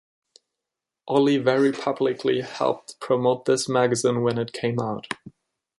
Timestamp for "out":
4.79-5.05